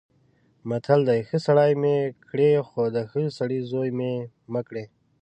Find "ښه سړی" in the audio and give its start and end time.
1.27-1.71